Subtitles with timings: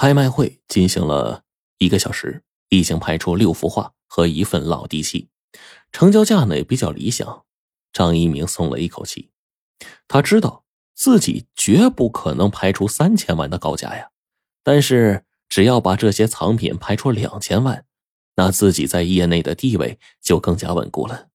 [0.00, 1.42] 拍卖会进行了
[1.78, 5.28] 一个小时，已经拍出六幅画和一份老地契，
[5.90, 7.44] 成交价呢也比较理想。
[7.92, 9.30] 张一鸣松了一口气，
[10.06, 10.64] 他知道
[10.94, 14.10] 自己绝不可能拍出三千万的高价呀，
[14.62, 17.84] 但是只要把这些藏品拍出两千万，
[18.36, 21.26] 那自己在业内的地位就更加稳固了。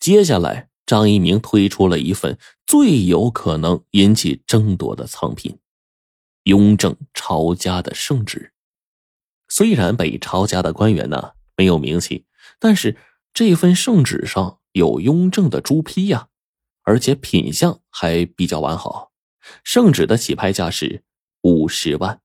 [0.00, 2.36] 接下来，张一鸣推出了一份
[2.66, 5.56] 最有可能引起争夺的藏品——
[6.44, 8.52] 雍正抄家的圣旨。
[9.48, 12.26] 虽然被抄家的官员呢没有名气，
[12.58, 12.96] 但是
[13.34, 16.28] 这份圣旨上有雍正的朱批呀，
[16.82, 19.12] 而且品相还比较完好。
[19.64, 21.02] 圣旨的起拍价是
[21.42, 22.20] 五十万。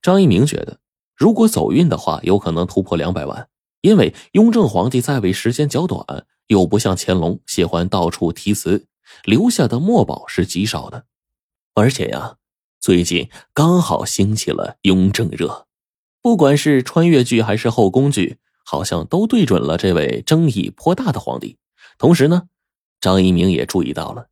[0.00, 0.80] 张一鸣觉得，
[1.16, 3.48] 如果走运的话，有可能突破两百万，
[3.80, 6.26] 因为雍正皇帝在位时间较短。
[6.48, 8.86] 又不像乾隆喜欢到处题词，
[9.24, 11.06] 留下的墨宝是极少的。
[11.72, 12.36] 而且呀，
[12.84, 15.66] 最近刚好兴起了雍正热，
[16.20, 21.56] 不管是穿越剧还是后宫剧，好像都对准了这位争议颇大的皇帝。
[21.96, 22.50] 同时呢，
[23.00, 24.28] 张一鸣也注意到了，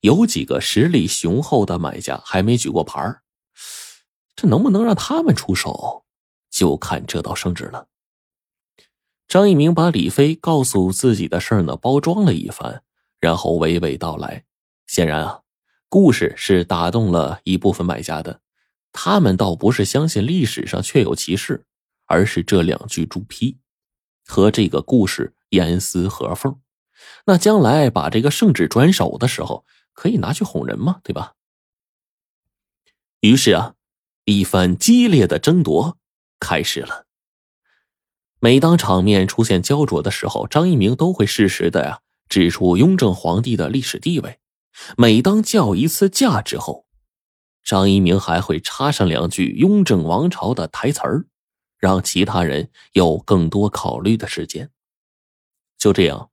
[0.00, 3.20] 有几个实力雄厚的买家还没举过牌
[4.34, 6.06] 这能不能让他们出手，
[6.50, 7.88] 就看这道圣旨了。
[9.28, 12.82] 张一鸣把李飞告诉自己的事儿呢包装了一番，
[13.20, 14.44] 然后娓娓道来。
[14.86, 15.41] 显然啊，
[15.92, 18.40] 故事是打动了一部分买家的，
[18.92, 21.66] 他们倒不是相信历史上确有其事，
[22.06, 23.58] 而是这两句朱批
[24.24, 26.58] 和这个故事严丝合缝。
[27.26, 31.34] 那将来把这个圣旨转手的时候，可以拿去哄人嘛，对吧？
[33.20, 33.74] 于是啊，
[34.24, 35.98] 一番激烈的争夺
[36.40, 37.04] 开始了。
[38.40, 44.38] 每当场面出现焦灼的时候，张一鸣都会适时的呀指出雍正皇帝的历史地位。
[44.96, 46.86] 每当叫一次价之后，
[47.62, 51.26] 张一鸣还会插上两句雍正王朝的台词儿，
[51.78, 54.70] 让其他人有更多考虑的时间。
[55.78, 56.30] 就这样，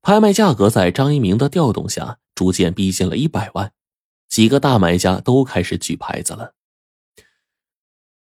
[0.00, 3.72] 拍卖价格在张一鸣的调动下逐渐逼近了一百万，
[4.28, 6.54] 几个大买家都开始举牌子了。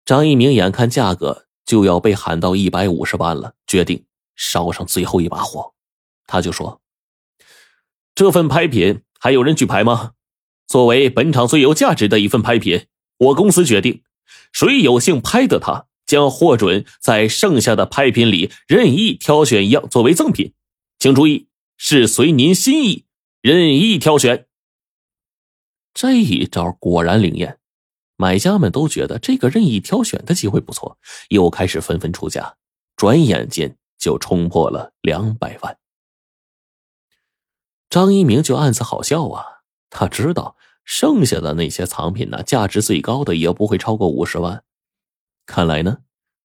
[0.04, 1.46] 张一鸣眼看价格。
[1.68, 5.74] 就要被喊到一百五十万了，决定烧上最后一把火。
[6.26, 6.80] 他就说
[8.16, 10.12] ：“这份拍品还有人举牌吗？
[10.66, 12.86] 作为本场最有价值的一份拍品，
[13.18, 14.02] 我公司决定，
[14.52, 20.52] 谁有幸拍得它，将获准在剩下的拍品里任意挑选一样作为赠品。
[20.98, 23.06] 请注意，是随您心意
[23.40, 24.46] 任意挑选。”
[25.94, 27.58] 这一招果然灵验。
[28.20, 32.56] 买家们都觉得这个任意挑选的机会不错，又开始纷纷出价，
[32.96, 35.78] 转眼间就冲破了两百万。
[37.90, 39.44] 张一鸣就暗自好笑啊，
[39.90, 44.64] 他知道剩下的那些藏品呢，价值最高的也不会超过五十万。
[45.46, 45.98] 看来呢，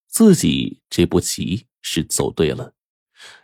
[0.08, 2.72] 自己这步棋是走对了。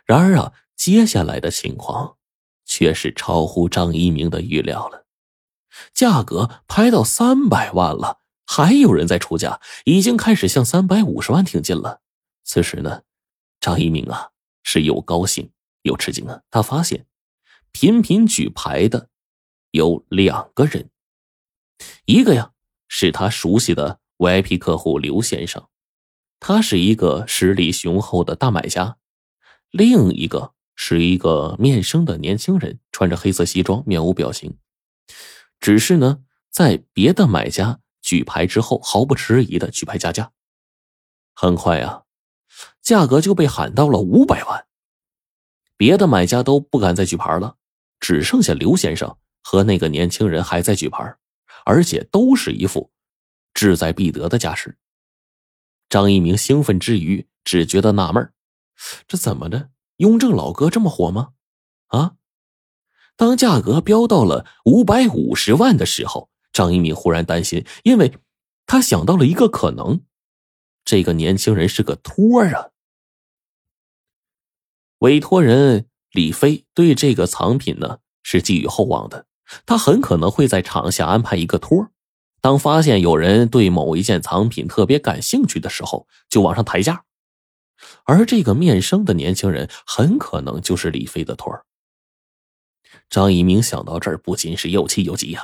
[0.05, 2.17] 然而啊，接下来的情况
[2.65, 5.05] 却是超乎张一鸣的预料了，
[5.93, 8.19] 价格拍到三百万了。
[8.45, 12.01] 还有人在出价，已经开始向三百五十万挺进了。
[12.43, 13.03] 此时呢，
[13.59, 14.31] 张一鸣啊
[14.63, 15.51] 是又高兴
[15.83, 16.41] 又吃惊啊。
[16.49, 17.05] 他发现
[17.71, 19.09] 频频举牌的
[19.71, 20.89] 有两个人，
[22.05, 22.51] 一个呀
[22.87, 25.67] 是他熟悉的 VIP 客户刘先生，
[26.39, 28.97] 他是一个实力雄厚的大买家；
[29.69, 34.57] 另一个是一个面生的年轻人，穿着黑色西装，面无表情。
[35.59, 37.79] 只是呢，在别的买家。
[38.01, 40.31] 举牌之后，毫不迟疑的举牌加价，
[41.35, 42.05] 很快啊，
[42.81, 44.65] 价格就被喊到了五百万。
[45.77, 47.57] 别的买家都不敢再举牌了，
[48.01, 51.15] 只剩下刘先生和那个年轻人还在举牌，
[51.63, 52.91] 而且都是一副
[53.53, 54.77] 志在必得的架势。
[55.87, 58.33] 张一鸣兴奋之余，只觉得纳闷
[59.07, 59.69] 这怎么的？
[59.97, 61.33] 雍正老哥这么火吗？
[61.87, 62.15] 啊！
[63.15, 66.29] 当价格飙到了五百五十万的时候。
[66.53, 68.13] 张一鸣忽然担心，因为
[68.65, 70.03] 他想到了一个可能：
[70.83, 72.71] 这个年轻人是个托啊。
[74.97, 79.25] 委托人李飞对这个藏品呢是寄予厚望的，
[79.65, 81.91] 他很可能会在场下安排一个托儿，
[82.41, 87.03] 当发现有人对某一件藏品特别感兴趣的时候，就往上抬价。
[88.03, 91.65] 而这个面生的年轻人很可能就是李飞的托儿。
[93.09, 95.41] 张一鸣想到这儿，不禁是又气又急呀。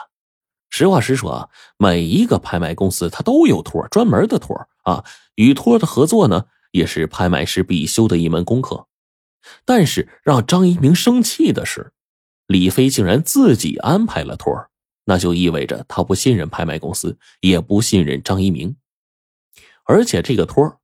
[0.70, 5.06] 实话实说啊，每一个拍卖公司他都有托专门的托啊。
[5.36, 8.87] 与托的合作呢，也是拍卖师必修的一门功课。
[9.66, 11.94] 但是让张一鸣生气的是，
[12.48, 14.70] 李飞竟然自己安排了托儿
[15.06, 18.76] 那就意味着他不信任拍卖公司，也不信任张一鸣，
[19.86, 20.80] 而且这个托儿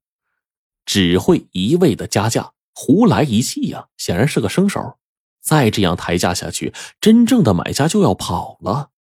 [0.86, 4.98] 只会一味的加价，胡来一气呀，显然是个生手。
[5.42, 8.92] 再这样抬价下去，真正的买家就要跑了。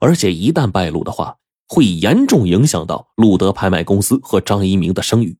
[0.00, 5.36] 而且一旦败露的话，会严重影响到路德拍卖公司和张一鸣的声誉。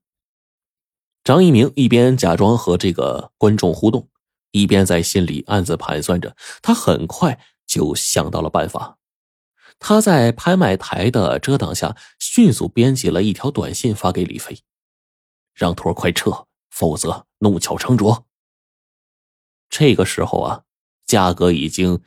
[1.25, 4.09] 张一鸣一边假装和这个观众互动，
[4.51, 6.37] 一边在心里暗自盘算着。
[6.61, 8.99] 他很快就想到了办法，
[9.79, 14.61] 他在拍卖台的遮挡下迅速编辑了一条短信发给李飞，
[15.55, 18.27] 让托快撤，否则弄巧成拙。
[19.71, 20.65] 这个时候啊，
[21.07, 22.03] 价格已经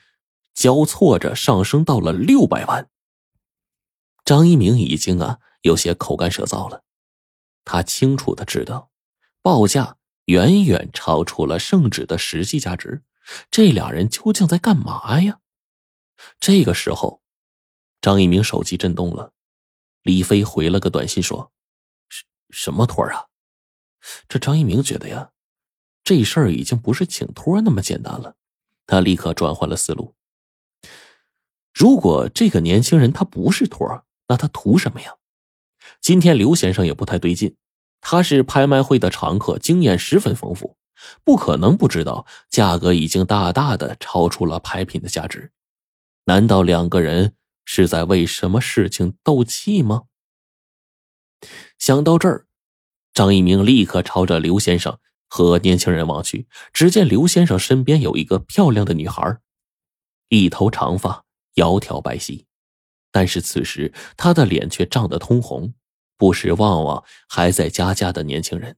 [0.54, 2.88] 交错着上升到了六百万。
[4.24, 6.84] 张一鸣已经啊有些口干舌燥了，
[7.66, 8.92] 他清楚的知道，
[9.48, 9.96] 报价
[10.26, 13.02] 远远超出了圣旨的实际价值。
[13.50, 15.40] 这俩人究竟在干嘛呀？
[16.38, 17.22] 这个时候，
[18.02, 19.32] 张一鸣手机震动了，
[20.04, 21.54] 李飞回了个短信说
[22.12, 23.28] ：“什什么托啊？”
[24.28, 25.32] 这张一鸣觉得呀。
[26.04, 28.36] 这事儿已经不是请托那么简单了，
[28.86, 30.14] 他立刻转换了思路。
[31.74, 35.16] 如果这个年轻人他不是托，那他图什么呀？
[36.02, 37.56] 今天刘先生也不太对劲，
[38.09, 40.77] 他是拍卖会的常客，经验十分丰富，
[41.25, 45.51] 不可能不知道价格已经大大的超出了拍品的价值。
[46.24, 50.04] 难道两个人是在为什么事情斗气吗？
[51.77, 52.48] 想到这儿，
[53.13, 54.98] 张一鸣立刻朝着刘先生。
[55.27, 59.39] 和年轻人望去，只见刘先生身边有一个漂亮的女孩，
[60.30, 61.25] 一头长发，
[61.56, 62.45] 窈窕白皙，
[63.12, 65.74] 但是此时她的脸却涨得通红，
[66.18, 68.75] 不时望望还在加价的年轻人。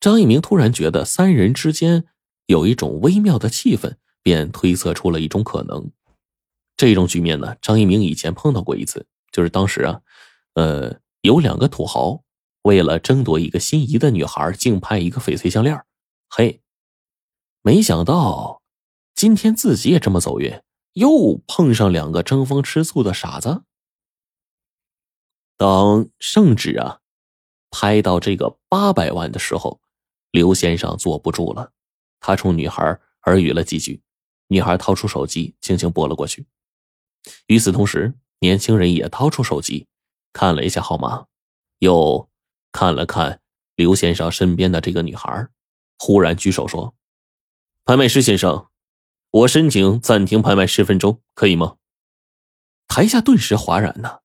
[0.00, 2.04] 张一鸣突然觉得三人之间
[2.46, 5.90] 有一种微妙的气氛，便推测出了一种可能。
[6.76, 10.00] 这种局面呢，张一鸣以前碰到过一次，就是当时啊，
[10.54, 12.22] 呃，有两个土豪。
[12.62, 15.82] 为了争夺一个心仪的女孩，竞拍一个翡翠项链
[16.28, 16.60] 嘿，
[17.62, 18.60] 没想到
[19.14, 20.60] 今天自己也这么走运，
[20.92, 23.62] 又碰上两个争风吃醋的傻子。
[25.60, 27.00] 当圣旨啊
[27.68, 29.78] 拍到这个八百万的时候，
[30.30, 31.72] 刘先生坐不住了，
[32.18, 34.00] 他冲女孩耳语了几句，
[34.46, 36.46] 女孩掏出手机轻轻拨了过去。
[37.48, 39.86] 与此同时，年轻人也掏出手机
[40.32, 41.26] 看了一下号码，
[41.80, 42.26] 又。
[42.72, 43.42] 看了看
[43.74, 45.48] 刘先生身边的这个女孩，
[45.98, 46.94] 忽然举手说
[47.84, 48.68] ：“拍卖师先生，
[49.30, 51.76] 我申请暂停拍卖十分钟，可以吗？”
[52.88, 54.20] 台下顿时哗然呢。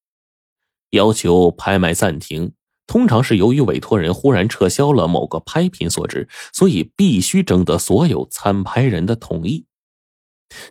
[0.95, 2.53] 要求拍卖暂停，
[2.87, 9.65] 通常是由于委托人忽然撤销了某个拍品所致，所以必须征得所有参拍人的同意。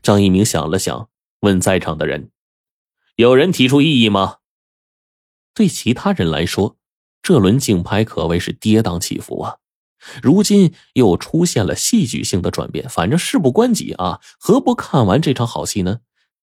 [0.02, 1.08] 张一鸣想了想，
[1.40, 2.30] 问在场的人
[3.16, 4.38] ：“有人提出异议吗？”
[5.54, 6.76] 对其他人来说。
[7.22, 9.56] 这轮竞拍可谓是跌宕起伏啊，
[10.22, 12.86] 如今又出现了戏剧性的转变。
[12.86, 16.00] 反正事不关己啊，何不看完这场好戏呢？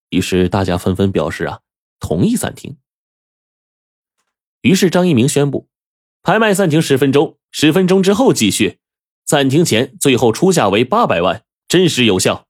[0.10, 1.60] 于是大家纷纷表示啊，
[2.00, 2.78] 同意暂停。
[4.62, 5.68] 于是张一鸣宣布，
[6.24, 8.78] 拍卖暂停十分钟，十分钟之后继续。
[9.26, 12.48] 暂停前最后出价为八百万，真实有效。